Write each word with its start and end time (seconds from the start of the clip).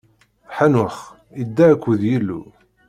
Ḥanux 0.55 0.97
idda 1.41 1.65
akked 1.71 2.01
Yillu. 2.09 2.41